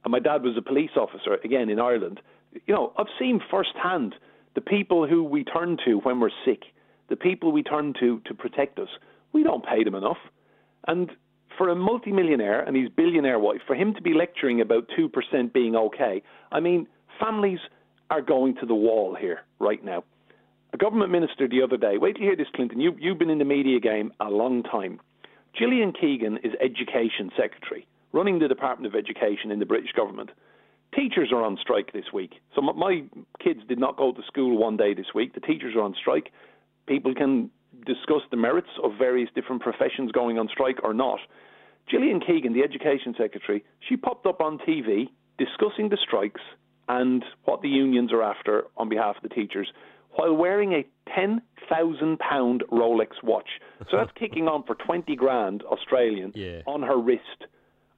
and 0.04 0.12
my 0.12 0.20
dad 0.20 0.44
was 0.44 0.58
a 0.58 0.62
police 0.62 0.92
officer, 0.96 1.38
again 1.44 1.70
in 1.70 1.80
Ireland. 1.80 2.20
You 2.66 2.74
know, 2.74 2.94
I've 2.98 3.08
seen 3.20 3.42
firsthand 3.50 4.16
the 4.56 4.62
people 4.62 5.08
who 5.08 5.24
we 5.24 5.44
turn 5.44 5.78
to 5.86 6.00
when 6.00 6.20
we're 6.20 6.30
sick, 6.46 6.64
the 7.10 7.16
people 7.16 7.52
we 7.52 7.64
turn 7.64 7.94
to 8.00 8.20
to 8.26 8.34
protect 8.34 8.80
us. 8.80 8.90
We 9.34 9.44
don't 9.44 9.66
pay 9.66 9.84
them 9.84 9.96
enough. 9.96 10.18
And 10.88 11.12
for 11.58 11.70
a 11.70 11.76
multimillionaire 11.76 12.62
and 12.62 12.76
his 12.76 12.90
billionaire 12.90 13.40
wife, 13.40 13.62
for 13.68 13.76
him 13.76 13.94
to 13.94 14.02
be 14.02 14.14
lecturing 14.14 14.62
about 14.62 14.90
2% 14.98 15.54
being 15.54 15.76
okay, 15.76 16.24
I 16.52 16.60
mean, 16.60 16.88
families 17.20 17.60
are 18.10 18.22
going 18.22 18.56
to 18.56 18.66
the 18.66 18.76
wall 18.76 19.16
here 19.20 19.42
right 19.60 19.84
now. 19.84 20.04
A 20.72 20.78
government 20.78 21.12
minister 21.12 21.48
the 21.48 21.64
other 21.64 21.78
day, 21.78 21.98
wait 21.98 22.16
till 22.16 22.24
you 22.24 22.30
hear 22.30 22.36
this, 22.36 22.48
Clinton. 22.54 22.80
You, 22.80 22.96
you've 23.00 23.18
been 23.18 23.32
in 23.32 23.40
the 23.40 23.46
media 23.46 23.80
game 23.80 24.12
a 24.20 24.30
long 24.30 24.62
time. 24.62 25.00
Gillian 25.58 25.94
Keegan 25.94 26.38
is 26.44 26.54
Education 26.62 27.32
Secretary, 27.36 27.88
running 28.14 28.38
the 28.38 28.48
Department 28.48 28.94
of 28.94 28.98
Education 28.98 29.52
in 29.52 29.58
the 29.58 29.66
British 29.66 29.92
government. 29.94 30.30
Teachers 30.96 31.32
are 31.32 31.44
on 31.44 31.58
strike 31.60 31.92
this 31.92 32.14
week. 32.14 32.36
So 32.56 32.62
my 32.62 33.04
kids 33.44 33.62
did 33.68 33.80
not 33.80 33.98
go 33.98 34.12
to 34.12 34.22
school 34.28 34.58
one 34.58 34.78
day 34.78 34.94
this 34.94 35.14
week. 35.14 35.34
The 35.34 35.40
teachers 35.40 35.76
are 35.76 35.82
on 35.82 35.96
strike. 36.00 36.32
People 36.88 37.16
can 37.16 37.50
discuss 37.86 38.22
the 38.30 38.38
merits 38.38 38.70
of 38.84 38.92
various 38.98 39.30
different 39.34 39.62
professions 39.62 40.12
going 40.12 40.38
on 40.38 40.48
strike 40.50 40.84
or 40.84 40.94
not. 40.94 41.20
Gillian 41.90 42.20
Keegan, 42.20 42.54
the 42.54 42.64
Education 42.64 43.16
Secretary, 43.18 43.64
she 43.88 43.98
popped 43.98 44.28
up 44.28 44.42
on 44.42 44.60
TV 44.60 45.10
discussing 45.40 45.90
the 45.90 45.98
strikes 45.98 46.42
and 46.88 47.24
what 47.46 47.62
the 47.62 47.70
unions 47.70 48.12
are 48.12 48.22
after 48.22 48.66
on 48.78 48.90
behalf 48.90 49.16
of 49.16 49.24
the 49.24 49.30
teachers 49.30 49.72
while 50.12 50.36
wearing 50.36 50.74
a 50.74 50.86
ten 51.16 51.42
thousand 51.70 52.20
pound 52.20 52.64
Rolex 52.72 53.22
watch. 53.24 53.48
So 53.92 53.98
that's 53.98 54.12
kicking 54.20 54.48
on 54.48 54.64
for 54.64 54.76
twenty 54.76 55.16
grand 55.16 55.64
Australian 55.64 56.32
yeah. 56.36 56.62
on 56.66 56.82
her 56.82 56.98
wrist 56.98 57.46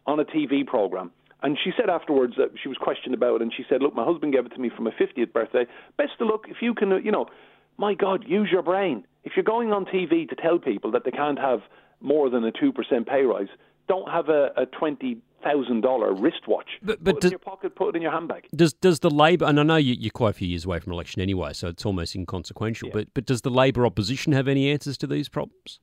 on 0.06 0.20
a 0.20 0.26
TV 0.26 0.66
program. 0.66 1.12
And 1.44 1.58
she 1.64 1.72
said 1.76 1.90
afterwards 1.90 2.34
that 2.38 2.50
she 2.62 2.68
was 2.70 2.78
questioned 2.78 3.16
about 3.16 3.38
it, 3.38 3.42
and 3.42 3.54
she 3.56 3.64
said, 3.68 3.82
"Look, 3.82 3.96
my 3.96 4.06
husband 4.06 4.34
gave 4.34 4.46
it 4.46 4.50
to 4.50 4.60
me 4.60 4.70
for 4.76 4.84
my 4.84 4.92
fiftieth 4.98 5.34
birthday. 5.34 5.66
Best 5.98 6.14
of 6.20 6.28
luck 6.28 6.46
if 6.48 6.58
you 6.62 6.74
can, 6.74 6.90
you 7.04 7.12
know, 7.12 7.28
my 7.78 7.94
God, 7.94 8.26
use 8.28 8.50
your 8.52 8.62
brain. 8.62 9.06
If 9.24 9.34
you're 9.36 9.44
going 9.44 9.72
on 9.72 9.86
TV 9.86 10.30
to 10.30 10.36
tell 10.36 10.60
people 10.60 10.92
that 10.92 11.04
they 11.04 11.12
can't 11.12 11.40
have 11.40 11.62
more 12.00 12.30
than 12.30 12.44
a 12.44 12.52
two 12.52 12.72
percent 12.72 13.08
pay 13.08 13.24
rise, 13.24 13.48
don't 13.88 14.10
have 14.10 14.30
a, 14.30 14.52
a 14.56 14.66
twenty 14.68 15.18
thousand 15.44 15.82
dollar 15.82 16.14
wristwatch. 16.14 16.70
But, 16.82 17.04
but 17.04 17.16
put 17.16 17.18
it 17.18 17.22
does, 17.22 17.30
in 17.30 17.32
your 17.32 17.40
pocket, 17.40 17.76
put 17.76 17.90
it 17.90 17.96
in 17.96 18.02
your 18.02 18.12
handbag. 18.12 18.48
Does 18.56 18.74
does 18.74 19.00
the 19.00 19.10
Labour 19.10 19.46
and 19.46 19.60
I 19.60 19.64
know 19.64 19.76
you, 19.78 20.08
are 20.08 20.12
quite 20.12 20.30
a 20.32 20.34
few 20.34 20.48
years 20.48 20.66
away 20.66 20.80
from 20.80 20.94
election 20.94 21.22
anyway, 21.22 21.54
so 21.54 21.68
it's 21.68 21.86
almost 21.86 22.16
inconsequential. 22.16 22.90
Yeah. 22.90 22.94
But 22.94 23.08
but 23.14 23.26
does 23.26 23.42
the 23.42 23.50
Labour 23.50 23.86
opposition 23.86 24.34
have 24.34 24.48
any 24.48 24.72
answers 24.72 24.98
to 25.00 25.08
these 25.08 25.30
problems? 25.30 25.80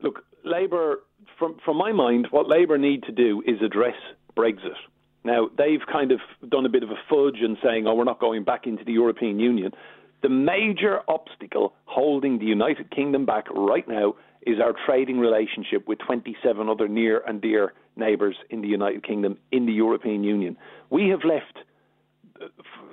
Look, 0.00 0.24
Labour, 0.44 1.02
from 1.38 1.56
from 1.64 1.76
my 1.76 1.92
mind, 1.92 2.28
what 2.30 2.48
Labour 2.48 2.78
need 2.78 3.02
to 3.04 3.12
do 3.12 3.42
is 3.46 3.60
address 3.62 3.96
Brexit. 4.36 4.76
Now 5.24 5.48
they've 5.56 5.84
kind 5.90 6.12
of 6.12 6.20
done 6.48 6.66
a 6.66 6.68
bit 6.68 6.82
of 6.82 6.90
a 6.90 6.98
fudge 7.08 7.40
and 7.40 7.56
saying, 7.62 7.86
"Oh, 7.86 7.94
we're 7.94 8.04
not 8.04 8.20
going 8.20 8.44
back 8.44 8.66
into 8.66 8.84
the 8.84 8.92
European 8.92 9.40
Union." 9.40 9.72
The 10.22 10.28
major 10.30 11.00
obstacle 11.06 11.74
holding 11.84 12.38
the 12.38 12.46
United 12.46 12.90
Kingdom 12.90 13.26
back 13.26 13.46
right 13.50 13.86
now 13.86 14.14
is 14.46 14.60
our 14.60 14.74
trading 14.86 15.18
relationship 15.18 15.86
with 15.86 15.98
27 16.06 16.68
other 16.68 16.88
near 16.88 17.22
and 17.26 17.40
dear 17.40 17.72
neighbours 17.96 18.36
in 18.50 18.60
the 18.60 18.68
United 18.68 19.04
Kingdom, 19.04 19.38
in 19.52 19.66
the 19.66 19.72
European 19.72 20.24
Union. 20.24 20.56
We 20.90 21.08
have 21.08 21.20
left 21.24 21.58
uh, 22.40 22.46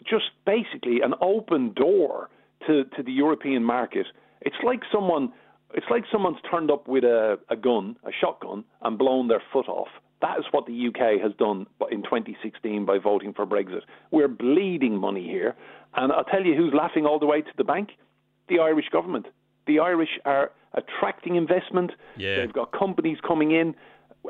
just 0.09 0.25
basically 0.45 1.01
an 1.01 1.13
open 1.21 1.73
door 1.73 2.29
to, 2.67 2.83
to 2.95 3.03
the 3.03 3.11
European 3.11 3.63
market. 3.63 4.07
It's 4.41 4.55
like 4.63 4.81
someone. 4.91 5.33
It's 5.73 5.85
like 5.89 6.03
someone's 6.11 6.39
turned 6.49 6.69
up 6.69 6.87
with 6.89 7.05
a, 7.05 7.39
a 7.49 7.55
gun, 7.55 7.95
a 8.03 8.11
shotgun, 8.11 8.65
and 8.81 8.97
blown 8.97 9.29
their 9.29 9.41
foot 9.53 9.69
off. 9.69 9.87
That 10.21 10.37
is 10.37 10.45
what 10.51 10.65
the 10.65 10.87
UK 10.87 11.21
has 11.21 11.31
done 11.39 11.65
in 11.89 12.03
2016 12.03 12.85
by 12.85 12.97
voting 12.99 13.33
for 13.33 13.45
Brexit. 13.45 13.81
We're 14.11 14.27
bleeding 14.27 14.97
money 14.97 15.23
here. 15.25 15.55
And 15.95 16.11
I'll 16.11 16.25
tell 16.25 16.45
you 16.45 16.55
who's 16.55 16.73
laughing 16.73 17.05
all 17.05 17.19
the 17.19 17.25
way 17.25 17.41
to 17.41 17.51
the 17.57 17.63
bank 17.63 17.91
the 18.49 18.59
Irish 18.59 18.89
government. 18.91 19.27
The 19.65 19.79
Irish 19.79 20.19
are 20.25 20.51
attracting 20.73 21.35
investment. 21.35 21.91
Yeah. 22.17 22.37
They've 22.37 22.53
got 22.53 22.71
companies 22.71 23.17
coming 23.25 23.51
in, 23.51 23.75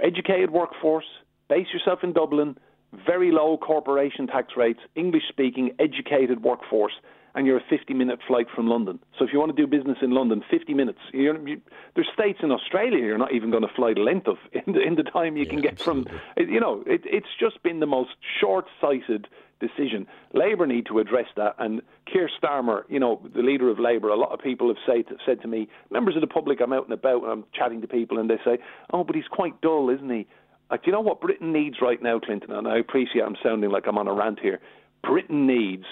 educated 0.01 0.51
workforce. 0.51 1.05
Base 1.49 1.67
yourself 1.73 1.99
in 2.03 2.13
Dublin. 2.13 2.57
Very 3.05 3.31
low 3.31 3.57
corporation 3.57 4.27
tax 4.27 4.53
rates, 4.57 4.79
English 4.95 5.23
speaking, 5.29 5.71
educated 5.79 6.43
workforce. 6.43 6.93
and 7.33 7.47
you're 7.47 7.55
a 7.57 7.63
50 7.69 7.93
minute 7.93 8.19
flight 8.27 8.47
from 8.53 8.67
London. 8.67 8.99
So 9.17 9.23
if 9.23 9.31
you 9.31 9.39
want 9.39 9.55
to 9.55 9.61
do 9.61 9.65
business 9.65 9.97
in 10.01 10.11
London, 10.11 10.43
50 10.51 10.73
minutes. 10.73 10.99
You, 11.13 11.61
there's 11.95 12.09
states 12.13 12.39
in 12.43 12.51
Australia 12.51 12.99
you're 13.05 13.17
not 13.17 13.33
even 13.33 13.51
going 13.51 13.63
to 13.63 13.73
fly 13.73 13.93
the 13.93 14.01
length 14.01 14.27
of 14.27 14.35
in 14.51 14.73
the, 14.73 14.81
in 14.81 14.95
the 14.95 15.03
time 15.03 15.37
you 15.37 15.45
Yeah, 15.45 15.49
can 15.49 15.61
get 15.61 15.73
absolutely. 15.73 16.11
from. 16.35 16.49
You 16.49 16.59
know, 16.59 16.83
it, 16.85 17.01
it's 17.05 17.33
just 17.39 17.63
been 17.63 17.79
the 17.79 17.85
most 17.85 18.11
short 18.41 18.65
sighted 18.81 19.27
decision. 19.61 20.07
Labour 20.33 20.65
need 20.67 20.87
to 20.87 20.99
address 20.99 21.27
that. 21.37 21.55
And 21.59 21.81
Keir 22.11 22.29
Starmer, 22.41 22.81
you 22.89 22.99
know, 22.99 23.21
the 23.33 23.43
leader 23.43 23.69
of 23.69 23.79
Labour, 23.79 24.09
a 24.09 24.17
lot 24.17 24.31
of 24.33 24.39
people 24.41 24.67
have 24.67 24.77
said, 24.85 25.05
said 25.25 25.41
to 25.43 25.47
me, 25.47 25.69
members 25.89 26.15
of 26.15 26.21
the 26.21 26.27
public, 26.27 26.59
I'm 26.61 26.73
out 26.73 26.83
and 26.85 26.93
about 26.93 27.21
and 27.23 27.31
I'm 27.31 27.43
chatting 27.53 27.79
to 27.81 27.87
people, 27.87 28.17
and 28.17 28.27
they 28.29 28.39
say, 28.43 28.57
oh, 28.91 29.03
but 29.05 29.15
he's 29.15 29.27
quite 29.31 29.61
dull, 29.61 29.89
isn't 29.89 30.09
he? 30.09 30.27
Like, 30.71 30.83
do 30.83 30.87
you 30.87 30.93
know 30.93 31.01
what 31.01 31.19
Britain 31.19 31.51
needs 31.51 31.77
right 31.81 32.01
now, 32.01 32.17
Clinton? 32.19 32.51
And 32.51 32.65
I 32.65 32.77
appreciate 32.77 33.23
I'm 33.23 33.35
sounding 33.43 33.69
like 33.69 33.87
I'm 33.87 33.97
on 33.97 34.07
a 34.07 34.13
rant 34.13 34.39
here. 34.39 34.61
Britain 35.03 35.45
needs 35.45 35.83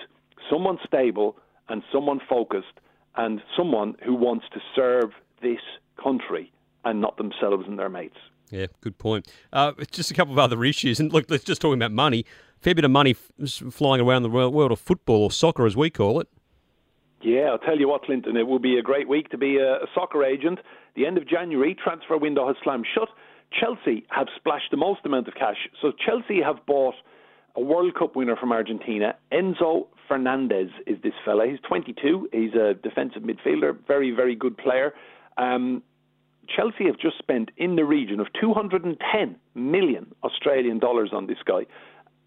someone 0.49 0.77
stable 0.87 1.35
and 1.67 1.83
someone 1.91 2.21
focused 2.27 2.79
and 3.17 3.41
someone 3.57 3.95
who 4.05 4.15
wants 4.15 4.45
to 4.53 4.61
serve 4.73 5.11
this 5.41 5.59
country 6.01 6.51
and 6.85 7.01
not 7.01 7.17
themselves 7.17 7.65
and 7.67 7.77
their 7.77 7.89
mates. 7.89 8.15
Yeah, 8.49 8.67
good 8.81 8.97
point. 8.97 9.27
Uh, 9.51 9.73
just 9.91 10.11
a 10.11 10.13
couple 10.13 10.33
of 10.33 10.39
other 10.39 10.63
issues, 10.63 10.99
and 10.99 11.11
look, 11.11 11.25
let's 11.29 11.43
just 11.43 11.61
talking 11.61 11.77
about 11.77 11.91
money. 11.91 12.25
Fair 12.61 12.73
bit 12.73 12.85
of 12.85 12.91
money 12.91 13.11
f- 13.11 13.49
flying 13.71 14.01
around 14.01 14.23
the 14.23 14.29
world, 14.29 14.53
world 14.53 14.71
of 14.71 14.79
football 14.79 15.23
or 15.23 15.31
soccer, 15.31 15.65
as 15.65 15.75
we 15.75 15.89
call 15.89 16.19
it. 16.19 16.27
Yeah, 17.21 17.49
I'll 17.51 17.59
tell 17.59 17.77
you 17.77 17.89
what, 17.89 18.03
Clinton, 18.03 18.37
it 18.37 18.47
will 18.47 18.59
be 18.59 18.77
a 18.77 18.81
great 18.81 19.07
week 19.07 19.29
to 19.29 19.37
be 19.37 19.57
a, 19.57 19.75
a 19.75 19.87
soccer 19.93 20.23
agent. 20.23 20.59
The 20.95 21.05
end 21.05 21.17
of 21.17 21.27
January, 21.27 21.75
transfer 21.75 22.17
window 22.17 22.47
has 22.47 22.55
slammed 22.63 22.87
shut. 22.95 23.09
Chelsea 23.51 24.05
have 24.09 24.27
splashed 24.35 24.71
the 24.71 24.77
most 24.77 25.01
amount 25.05 25.27
of 25.27 25.33
cash. 25.33 25.67
So 25.81 25.91
Chelsea 25.91 26.41
have 26.41 26.65
bought 26.65 26.95
a 27.55 27.61
World 27.61 27.95
Cup 27.95 28.15
winner 28.15 28.35
from 28.35 28.51
Argentina. 28.51 29.15
Enzo 29.31 29.87
Fernandez 30.07 30.69
is 30.87 30.97
this 31.03 31.13
fella. 31.25 31.47
He's 31.47 31.59
22. 31.67 32.29
He's 32.31 32.53
a 32.53 32.73
defensive 32.73 33.23
midfielder, 33.23 33.75
very, 33.87 34.11
very 34.11 34.35
good 34.35 34.57
player. 34.57 34.93
Um, 35.37 35.83
Chelsea 36.55 36.85
have 36.85 36.97
just 36.99 37.17
spent 37.17 37.51
in 37.57 37.75
the 37.75 37.85
region 37.85 38.19
of 38.19 38.27
210 38.39 39.35
million 39.55 40.13
Australian 40.23 40.79
dollars 40.79 41.11
on 41.13 41.27
this 41.27 41.37
guy. 41.45 41.65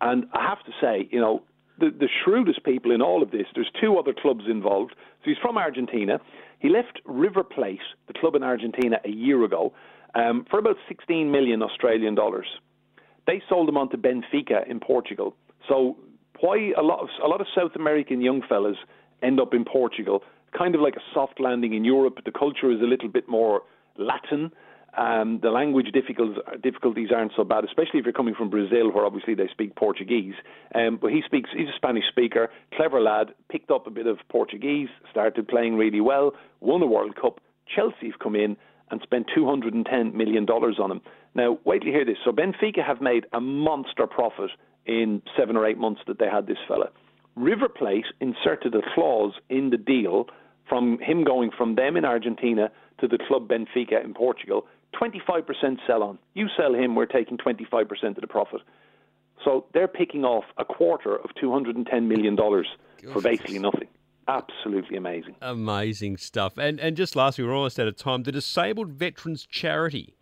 And 0.00 0.26
I 0.32 0.42
have 0.48 0.64
to 0.64 0.72
say, 0.80 1.08
you 1.10 1.20
know, 1.20 1.42
the, 1.78 1.90
the 1.90 2.08
shrewdest 2.24 2.64
people 2.64 2.92
in 2.92 3.02
all 3.02 3.22
of 3.22 3.30
this, 3.30 3.46
there's 3.54 3.70
two 3.80 3.98
other 3.98 4.12
clubs 4.12 4.44
involved. 4.48 4.94
So 5.24 5.30
he's 5.30 5.38
from 5.40 5.56
Argentina. 5.56 6.20
He 6.60 6.68
left 6.68 7.00
River 7.04 7.42
Plate, 7.42 7.80
the 8.06 8.12
club 8.12 8.34
in 8.34 8.42
Argentina, 8.42 8.98
a 9.04 9.10
year 9.10 9.42
ago 9.44 9.72
um, 10.14 10.46
for 10.50 10.58
about 10.58 10.76
16 10.88 11.30
million 11.30 11.62
Australian 11.62 12.14
dollars. 12.14 12.46
They 13.26 13.42
sold 13.48 13.68
him 13.68 13.76
on 13.76 13.88
to 13.90 13.98
Benfica 13.98 14.66
in 14.68 14.80
Portugal. 14.80 15.36
So 15.68 15.96
why 16.40 16.72
a 16.76 16.82
lot 16.82 17.00
of 17.00 17.08
a 17.22 17.28
lot 17.28 17.40
of 17.40 17.46
South 17.56 17.72
American 17.76 18.20
young 18.20 18.42
fellas 18.48 18.76
end 19.22 19.40
up 19.40 19.54
in 19.54 19.64
Portugal, 19.64 20.22
kind 20.56 20.74
of 20.74 20.80
like 20.80 20.96
a 20.96 21.04
soft 21.14 21.40
landing 21.40 21.74
in 21.74 21.84
Europe. 21.84 22.18
The 22.24 22.32
culture 22.32 22.70
is 22.70 22.80
a 22.80 22.84
little 22.84 23.08
bit 23.08 23.28
more 23.28 23.62
Latin. 23.96 24.50
Um, 24.96 25.38
the 25.40 25.50
language 25.50 25.86
difficulties 25.92 27.08
aren't 27.14 27.32
so 27.34 27.44
bad, 27.44 27.64
especially 27.64 28.00
if 28.00 28.04
you're 28.04 28.12
coming 28.12 28.34
from 28.34 28.50
Brazil, 28.50 28.92
where 28.92 29.06
obviously 29.06 29.34
they 29.34 29.48
speak 29.50 29.74
Portuguese. 29.74 30.34
Um, 30.74 30.98
but 31.00 31.12
he 31.12 31.22
speaks, 31.24 31.48
he's 31.56 31.68
a 31.68 31.76
Spanish 31.76 32.04
speaker, 32.10 32.50
clever 32.74 33.00
lad, 33.00 33.28
picked 33.50 33.70
up 33.70 33.86
a 33.86 33.90
bit 33.90 34.06
of 34.06 34.18
Portuguese, 34.28 34.90
started 35.10 35.48
playing 35.48 35.76
really 35.76 36.02
well, 36.02 36.32
won 36.60 36.80
the 36.80 36.86
World 36.86 37.16
Cup. 37.16 37.40
Chelsea 37.74 38.10
have 38.10 38.18
come 38.18 38.36
in 38.36 38.58
and 38.92 39.00
spent 39.02 39.26
$210 39.36 40.14
million 40.14 40.44
on 40.48 40.90
him. 40.90 41.00
Now, 41.34 41.58
wait 41.64 41.80
till 41.80 41.88
you 41.88 41.94
hear 41.94 42.04
this. 42.04 42.18
So 42.24 42.30
Benfica 42.30 42.86
have 42.86 43.00
made 43.00 43.26
a 43.32 43.40
monster 43.40 44.06
profit 44.06 44.50
in 44.86 45.22
seven 45.36 45.56
or 45.56 45.66
eight 45.66 45.78
months 45.78 46.02
that 46.06 46.18
they 46.18 46.28
had 46.28 46.46
this 46.46 46.58
fella. 46.68 46.90
River 47.34 47.68
Plate 47.68 48.04
inserted 48.20 48.74
a 48.74 48.82
clause 48.94 49.32
in 49.48 49.70
the 49.70 49.78
deal 49.78 50.26
from 50.68 50.98
him 51.00 51.24
going 51.24 51.50
from 51.56 51.74
them 51.74 51.96
in 51.96 52.04
Argentina 52.04 52.70
to 53.00 53.08
the 53.08 53.18
club 53.26 53.48
Benfica 53.48 54.04
in 54.04 54.14
Portugal 54.14 54.66
25% 55.00 55.78
sell 55.86 56.02
on. 56.02 56.18
You 56.34 56.48
sell 56.54 56.74
him, 56.74 56.94
we're 56.94 57.06
taking 57.06 57.38
25% 57.38 57.88
of 58.04 58.14
the 58.16 58.26
profit. 58.26 58.60
So 59.42 59.64
they're 59.72 59.88
picking 59.88 60.24
off 60.24 60.44
a 60.58 60.66
quarter 60.66 61.16
of 61.16 61.30
$210 61.42 62.06
million 62.06 62.36
for 62.36 63.22
basically 63.22 63.58
nothing. 63.58 63.88
Absolutely 64.28 64.96
amazing. 64.96 65.34
Amazing 65.42 66.16
stuff. 66.16 66.56
And 66.58 66.78
and 66.80 66.96
just 66.96 67.16
lastly, 67.16 67.44
we're 67.44 67.54
almost 67.54 67.78
out 67.80 67.88
of 67.88 67.96
time. 67.96 68.22
The 68.22 68.32
Disabled 68.32 68.92
Veterans 68.92 69.44
Charity. 69.46 70.14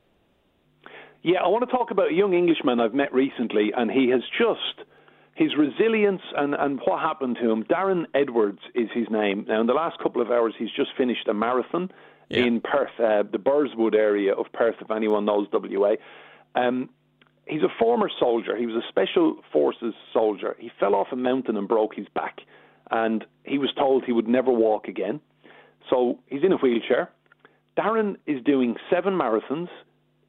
Yeah, 1.23 1.40
I 1.42 1.49
want 1.49 1.69
to 1.69 1.76
talk 1.76 1.90
about 1.90 2.11
a 2.11 2.14
young 2.14 2.33
Englishman 2.33 2.80
I've 2.80 2.95
met 2.95 3.12
recently, 3.12 3.73
and 3.76 3.90
he 3.90 4.09
has 4.09 4.23
just 4.38 4.88
his 5.35 5.54
resilience 5.57 6.23
and, 6.37 6.54
and 6.54 6.80
what 6.87 7.00
happened 7.00 7.37
to 7.42 7.50
him. 7.50 7.64
Darren 7.64 8.04
Edwards 8.14 8.61
is 8.75 8.88
his 8.95 9.07
name. 9.11 9.45
Now, 9.47 9.61
in 9.61 9.66
the 9.66 9.75
last 9.75 9.99
couple 9.99 10.23
of 10.23 10.30
hours, 10.30 10.54
he's 10.59 10.71
just 10.75 10.90
finished 10.97 11.28
a 11.28 11.35
marathon 11.35 11.90
Yeah. 12.30 12.45
in 12.45 12.61
Perth, 12.62 12.99
uh, 12.99 13.23
the 13.30 13.38
Burswood 13.38 13.95
area 13.95 14.33
of 14.35 14.47
Perth, 14.52 14.76
if 14.80 14.90
anyone 14.90 15.25
knows 15.26 15.47
WA. 15.52 15.97
Um, 16.54 16.88
he's 17.47 17.62
a 17.62 17.69
former 17.78 18.11
soldier. 18.19 18.57
He 18.57 18.64
was 18.66 18.76
a 18.83 18.87
special 18.88 19.37
forces 19.52 19.95
soldier. 20.12 20.57
He 20.59 20.71
fell 20.80 20.95
off 20.95 21.09
a 21.12 21.16
mountain 21.16 21.57
and 21.57 21.69
broke 21.69 21.95
his 21.95 22.07
back, 22.14 22.40
and 22.90 23.25
he 23.44 23.59
was 23.59 23.73
told 23.76 24.04
he 24.04 24.12
would 24.12 24.28
never 24.28 24.50
walk 24.50 24.88
again. 24.88 25.20
So 25.88 26.18
he's 26.26 26.42
in 26.42 26.52
a 26.52 26.56
wheelchair. 26.56 27.11
Darren 27.78 28.16
is 28.26 28.42
doing 28.44 28.76
seven 28.90 29.14
marathons 29.14 29.68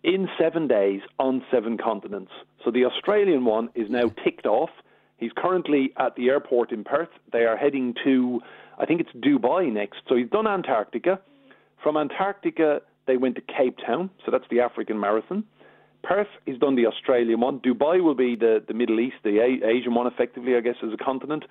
in 0.03 0.27
seven 0.39 0.67
days 0.67 1.01
on 1.19 1.43
seven 1.51 1.77
continents. 1.77 2.31
So 2.63 2.71
the 2.71 2.85
Australian 2.85 3.45
one 3.45 3.69
is 3.75 3.89
now 3.89 4.11
ticked 4.23 4.45
off. 4.45 4.69
He's 5.17 5.31
currently 5.35 5.93
at 5.97 6.15
the 6.15 6.29
airport 6.29 6.71
in 6.71 6.83
Perth. 6.83 7.09
They 7.31 7.43
are 7.45 7.57
heading 7.57 7.93
to, 8.03 8.41
I 8.79 8.85
think 8.85 9.01
it's 9.01 9.11
Dubai 9.11 9.71
next. 9.71 9.99
So 10.07 10.15
he's 10.15 10.29
done 10.29 10.47
Antarctica. 10.47 11.19
From 11.83 11.97
Antarctica, 11.97 12.81
they 13.05 13.17
went 13.17 13.35
to 13.35 13.41
Cape 13.41 13.77
Town. 13.85 14.09
So 14.25 14.31
that's 14.31 14.45
the 14.49 14.61
African 14.61 14.99
marathon. 14.99 15.43
Perth, 16.03 16.27
he's 16.45 16.57
done 16.57 16.75
the 16.75 16.87
Australian 16.87 17.39
one. 17.39 17.59
Dubai 17.59 18.03
will 18.03 18.15
be 18.15 18.35
the, 18.35 18.63
the 18.67 18.73
Middle 18.73 18.99
East, 18.99 19.17
the 19.23 19.37
A- 19.39 19.67
Asian 19.67 19.93
one, 19.93 20.07
effectively, 20.07 20.55
I 20.55 20.61
guess, 20.61 20.75
as 20.83 20.91
a 20.93 20.97
continent. 20.97 21.43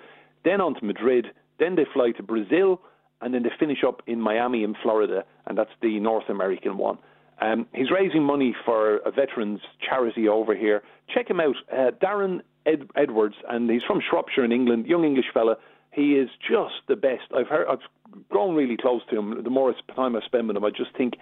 Then 0.44 0.60
on 0.60 0.74
to 0.74 0.84
Madrid. 0.84 1.26
Then 1.58 1.76
they 1.76 1.86
fly 1.92 2.12
to 2.12 2.22
Brazil. 2.22 2.80
And 3.20 3.34
then 3.34 3.42
they 3.42 3.50
finish 3.58 3.78
up 3.86 4.02
in 4.06 4.20
Miami 4.20 4.64
in 4.64 4.74
Florida. 4.82 5.24
And 5.46 5.56
that's 5.58 5.70
the 5.82 6.00
North 6.00 6.28
American 6.28 6.78
one. 6.78 6.98
Um, 7.40 7.66
he's 7.74 7.90
raising 7.90 8.22
money 8.22 8.54
for 8.64 8.98
a 8.98 9.10
veterans 9.10 9.60
charity 9.86 10.28
over 10.28 10.54
here. 10.54 10.82
Check 11.12 11.30
him 11.30 11.40
out, 11.40 11.56
uh, 11.72 11.90
Darren 12.02 12.40
Ed- 12.66 12.90
Edwards, 12.96 13.36
and 13.48 13.70
he's 13.70 13.82
from 13.82 14.00
Shropshire 14.00 14.44
in 14.44 14.52
England. 14.52 14.86
Young 14.86 15.04
English 15.04 15.26
fella. 15.32 15.56
He 15.92 16.12
is 16.12 16.28
just 16.46 16.74
the 16.86 16.96
best. 16.96 17.32
I've 17.36 17.48
heard. 17.48 17.66
I've 17.68 17.80
grown 18.28 18.54
really 18.54 18.76
close 18.76 19.02
to 19.10 19.18
him. 19.18 19.42
The 19.42 19.50
more 19.50 19.74
time 19.96 20.14
I 20.16 20.20
spend 20.20 20.48
with 20.48 20.56
him, 20.56 20.64
I 20.64 20.70
just 20.70 20.94
think 20.96 21.14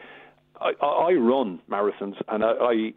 I, 0.60 0.72
I 0.82 1.12
run 1.12 1.60
marathons, 1.70 2.16
and 2.28 2.44
I, 2.44 2.50
I 2.50 2.92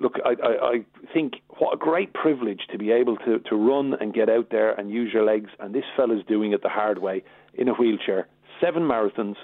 look. 0.00 0.14
I, 0.24 0.34
I, 0.42 0.48
I 0.48 0.84
think 1.12 1.34
what 1.58 1.74
a 1.74 1.76
great 1.76 2.12
privilege 2.14 2.62
to 2.70 2.78
be 2.78 2.90
able 2.90 3.16
to 3.18 3.38
to 3.38 3.56
run 3.56 3.94
and 4.00 4.12
get 4.12 4.28
out 4.28 4.50
there 4.50 4.72
and 4.72 4.90
use 4.90 5.12
your 5.12 5.24
legs. 5.24 5.50
And 5.58 5.74
this 5.74 5.84
fella's 5.96 6.24
doing 6.26 6.52
it 6.52 6.62
the 6.62 6.68
hard 6.68 6.98
way 6.98 7.22
in 7.54 7.68
a 7.68 7.74
wheelchair. 7.74 8.28
Seven 8.60 8.82
marathons, 8.82 9.36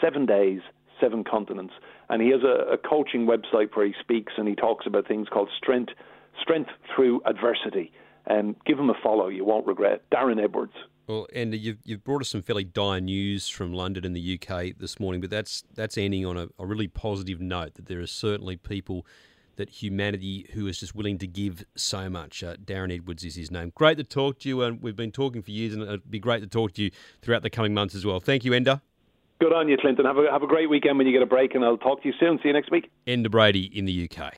seven 0.00 0.26
days, 0.26 0.60
seven 1.00 1.24
continents. 1.24 1.74
And 2.08 2.22
he 2.22 2.30
has 2.30 2.42
a, 2.42 2.74
a 2.74 2.78
coaching 2.78 3.26
website 3.26 3.74
where 3.74 3.86
he 3.86 3.94
speaks 4.00 4.34
and 4.36 4.48
he 4.48 4.54
talks 4.54 4.86
about 4.86 5.08
things 5.08 5.28
called 5.28 5.48
strength, 5.56 5.92
strength 6.40 6.70
through 6.94 7.22
adversity. 7.24 7.92
And 8.26 8.56
give 8.64 8.78
him 8.78 8.88
a 8.88 8.94
follow; 9.02 9.28
you 9.28 9.44
won't 9.44 9.66
regret. 9.66 10.02
Darren 10.10 10.42
Edwards. 10.42 10.72
Well, 11.06 11.26
and 11.34 11.54
you've, 11.54 11.78
you've 11.84 12.02
brought 12.02 12.22
us 12.22 12.30
some 12.30 12.40
fairly 12.40 12.64
dire 12.64 13.00
news 13.00 13.48
from 13.48 13.74
London 13.74 14.06
and 14.06 14.16
the 14.16 14.40
UK 14.40 14.78
this 14.78 14.98
morning, 14.98 15.20
but 15.20 15.28
that's 15.28 15.62
that's 15.74 15.98
ending 15.98 16.24
on 16.24 16.38
a, 16.38 16.48
a 16.58 16.64
really 16.64 16.88
positive 16.88 17.40
note 17.40 17.74
that 17.74 17.86
there 17.86 18.00
are 18.00 18.06
certainly 18.06 18.56
people 18.56 19.06
that 19.56 19.68
humanity 19.68 20.46
who 20.54 20.66
is 20.66 20.78
just 20.78 20.94
willing 20.94 21.18
to 21.18 21.26
give 21.26 21.64
so 21.74 22.08
much. 22.08 22.42
Uh, 22.42 22.56
Darren 22.56 22.94
Edwards 22.94 23.24
is 23.24 23.34
his 23.34 23.50
name. 23.50 23.72
Great 23.74 23.96
to 23.98 24.04
talk 24.04 24.38
to 24.40 24.48
you, 24.48 24.62
and 24.62 24.82
we've 24.82 24.96
been 24.96 25.12
talking 25.12 25.42
for 25.42 25.50
years, 25.50 25.74
and 25.74 25.82
it'd 25.82 26.10
be 26.10 26.18
great 26.18 26.40
to 26.40 26.46
talk 26.46 26.72
to 26.74 26.82
you 26.82 26.90
throughout 27.22 27.42
the 27.42 27.50
coming 27.50 27.74
months 27.74 27.94
as 27.94 28.04
well. 28.04 28.20
Thank 28.20 28.44
you, 28.44 28.52
Enda. 28.52 28.80
Good 29.40 29.52
on 29.52 29.68
you, 29.68 29.76
Clinton. 29.76 30.06
Have 30.06 30.16
a 30.16 30.30
have 30.30 30.42
a 30.42 30.46
great 30.46 30.70
weekend 30.70 30.96
when 30.96 31.06
you 31.06 31.12
get 31.12 31.22
a 31.22 31.26
break, 31.26 31.54
and 31.54 31.64
I'll 31.64 31.76
talk 31.76 32.02
to 32.02 32.08
you 32.08 32.14
soon. 32.18 32.38
See 32.42 32.48
you 32.48 32.54
next 32.54 32.70
week. 32.70 32.90
Enda 33.06 33.30
Brady 33.30 33.64
in 33.76 33.84
the 33.84 34.08
UK. 34.08 34.32